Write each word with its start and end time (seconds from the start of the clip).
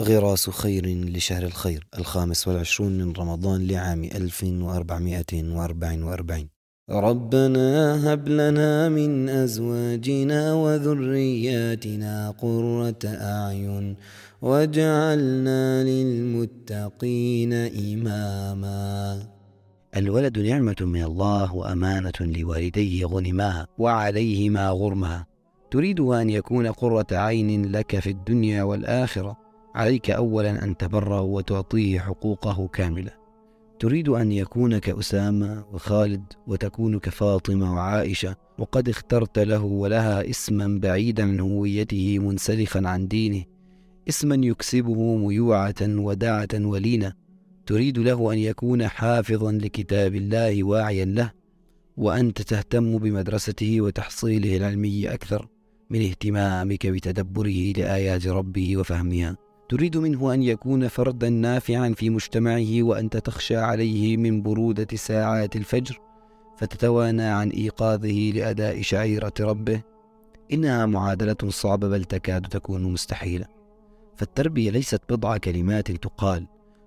غراس 0.00 0.50
خير 0.50 0.86
لشهر 0.86 1.42
الخير 1.42 1.86
الخامس 1.98 2.48
والعشرون 2.48 2.98
من 2.98 3.12
رمضان 3.12 3.66
لعام 3.66 4.04
1444 4.04 6.48
ربنا 6.90 8.12
هب 8.12 8.28
لنا 8.28 8.88
من 8.88 9.28
أزواجنا 9.28 10.54
وذرياتنا 10.54 12.30
قرة 12.30 12.98
أعين 13.04 13.96
واجعلنا 14.42 15.84
للمتقين 15.84 17.52
إماما. 17.52 19.22
الولد 19.96 20.38
نعمة 20.38 20.76
من 20.80 21.02
الله 21.02 21.54
وأمانة 21.54 22.12
لوالديه 22.20 23.04
غنماها 23.04 23.66
وعليهما 23.78 24.68
غرمها 24.68 25.26
تريد 25.70 26.00
أن 26.00 26.30
يكون 26.30 26.66
قرة 26.66 27.06
عين 27.12 27.72
لك 27.72 27.98
في 27.98 28.10
الدنيا 28.10 28.62
والآخرة. 28.62 29.51
عليك 29.74 30.10
أولا 30.10 30.64
أن 30.64 30.76
تبره 30.76 31.20
وتعطيه 31.20 32.00
حقوقه 32.00 32.68
كاملة. 32.68 33.10
تريد 33.78 34.08
أن 34.08 34.32
يكون 34.32 34.78
كأسامة 34.78 35.64
وخالد 35.72 36.24
وتكون 36.46 36.98
كفاطمة 36.98 37.74
وعائشة 37.74 38.36
وقد 38.58 38.88
اخترت 38.88 39.38
له 39.38 39.64
ولها 39.64 40.30
اسما 40.30 40.78
بعيدا 40.82 41.22
عن 41.22 41.40
هويته 41.40 42.18
منسلخا 42.18 42.88
عن 42.88 43.08
دينه. 43.08 43.44
اسما 44.08 44.46
يكسبه 44.46 45.16
ميوعة 45.16 45.74
ودعة 45.80 46.48
ولينة. 46.54 47.12
تريد 47.66 47.98
له 47.98 48.32
أن 48.32 48.38
يكون 48.38 48.88
حافظا 48.88 49.52
لكتاب 49.52 50.14
الله 50.14 50.64
واعيا 50.64 51.04
له 51.04 51.32
وأنت 51.96 52.42
تهتم 52.42 52.98
بمدرسته 52.98 53.80
وتحصيله 53.80 54.56
العلمي 54.56 55.14
أكثر 55.14 55.48
من 55.90 56.02
اهتمامك 56.02 56.86
بتدبره 56.86 57.72
لآيات 57.76 58.26
ربه 58.26 58.76
وفهمها. 58.76 59.36
تريد 59.68 59.96
منه 59.96 60.34
أن 60.34 60.42
يكون 60.42 60.88
فردا 60.88 61.28
نافعا 61.28 61.94
في 61.96 62.10
مجتمعه 62.10 62.82
وأنت 62.82 63.16
تخشى 63.16 63.56
عليه 63.56 64.16
من 64.16 64.42
برودة 64.42 64.96
ساعات 64.96 65.56
الفجر 65.56 66.00
فتتوانى 66.56 67.22
عن 67.22 67.48
إيقاظه 67.48 68.32
لأداء 68.34 68.82
شعيرة 68.82 69.32
ربه. 69.40 69.82
إنها 70.52 70.86
معادلة 70.86 71.36
صعبة 71.48 71.88
بل 71.88 72.04
تكاد 72.04 72.42
تكون 72.42 72.82
مستحيلة. 72.92 73.46
فالتربية 74.16 74.70
ليست 74.70 75.00
بضع 75.08 75.36
كلمات 75.36 75.90
تقال 75.90 76.46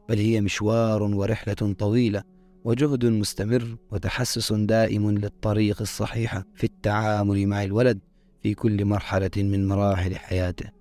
بل 0.09 0.17
هي 0.17 0.41
مشوار 0.41 1.03
ورحلة 1.03 1.73
طويلة 1.79 2.23
وجهد 2.63 3.05
مستمر 3.05 3.77
وتحسس 3.91 4.53
دائم 4.53 5.11
للطريق 5.11 5.81
الصحيحة 5.81 6.45
في 6.55 6.63
التعامل 6.63 7.47
مع 7.47 7.63
الولد 7.63 7.99
في 8.43 8.53
كل 8.53 8.85
مرحلة 8.85 9.31
من 9.37 9.67
مراحل 9.67 10.15
حياته. 10.15 10.74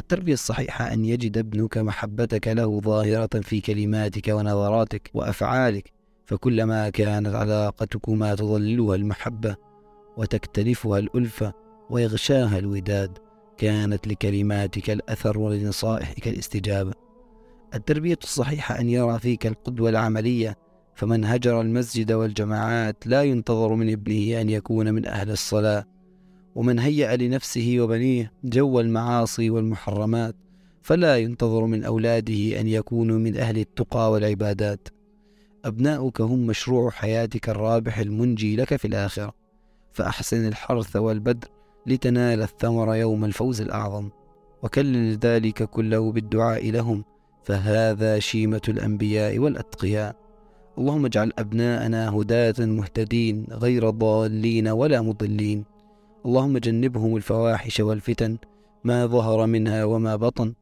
التربية 0.00 0.32
الصحيحة 0.32 0.92
أن 0.92 1.04
يجد 1.04 1.38
ابنك 1.38 1.78
محبتك 1.78 2.48
له 2.48 2.80
ظاهرة 2.80 3.40
في 3.40 3.60
كلماتك 3.60 4.28
ونظراتك 4.28 5.10
وأفعالك 5.14 5.92
فكلما 6.26 6.90
كانت 6.90 7.34
علاقتكما 7.34 8.34
تظللها 8.34 8.94
المحبة 8.94 9.56
وتكتنفها 10.16 10.98
الألفة 10.98 11.52
ويغشاها 11.90 12.58
الوداد 12.58 13.18
كانت 13.58 14.08
لكلماتك 14.08 14.90
الأثر 14.90 15.38
ولنصائحك 15.38 16.28
الاستجابة. 16.28 16.92
التربية 17.74 18.18
الصحيحة 18.22 18.80
أن 18.80 18.88
يرى 18.88 19.18
فيك 19.18 19.46
القدوة 19.46 19.90
العملية 19.90 20.56
فمن 20.94 21.24
هجر 21.24 21.60
المسجد 21.60 22.12
والجماعات 22.12 23.06
لا 23.06 23.22
ينتظر 23.22 23.74
من 23.74 23.92
ابنه 23.92 24.40
أن 24.40 24.50
يكون 24.50 24.94
من 24.94 25.06
أهل 25.06 25.30
الصلاة. 25.30 25.84
ومن 26.54 26.78
هيأ 26.78 27.16
لنفسه 27.16 27.76
وبنيه 27.78 28.32
جو 28.44 28.80
المعاصي 28.80 29.50
والمحرمات 29.50 30.34
فلا 30.82 31.16
ينتظر 31.16 31.66
من 31.66 31.84
أولاده 31.84 32.60
أن 32.60 32.68
يكونوا 32.68 33.18
من 33.18 33.36
أهل 33.36 33.58
التقى 33.58 34.10
والعبادات. 34.12 34.88
أبناؤك 35.64 36.20
هم 36.20 36.46
مشروع 36.46 36.90
حياتك 36.90 37.48
الرابح 37.48 37.98
المنجي 37.98 38.56
لك 38.56 38.76
في 38.76 38.84
الآخرة. 38.84 39.32
فأحسن 39.92 40.48
الحرث 40.48 40.96
والبدر 40.96 41.48
لتنال 41.86 42.42
الثمر 42.42 42.94
يوم 42.94 43.24
الفوز 43.24 43.60
الأعظم. 43.60 44.08
وكلل 44.62 45.18
ذلك 45.18 45.62
كله 45.62 46.12
بالدعاء 46.12 46.70
لهم 46.70 47.04
فهذا 47.44 48.18
شيمة 48.18 48.62
الأنبياء 48.68 49.38
والأتقياء. 49.38 50.16
اللهم 50.78 51.04
اجعل 51.04 51.32
أبناءنا 51.38 52.10
هداة 52.10 52.54
مهتدين 52.58 53.46
غير 53.50 53.90
ضالين 53.90 54.68
ولا 54.68 55.02
مضلين. 55.02 55.64
اللهم 56.26 56.58
جنبهم 56.58 57.16
الفواحش 57.16 57.80
والفتن 57.80 58.38
ما 58.84 59.06
ظهر 59.06 59.46
منها 59.46 59.84
وما 59.84 60.16
بطن 60.16 60.54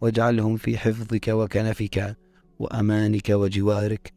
واجعلهم 0.00 0.56
في 0.56 0.78
حفظك 0.78 1.28
وكنفك 1.28 2.16
وأمانك 2.58 3.30
وجوارك. 3.30 4.12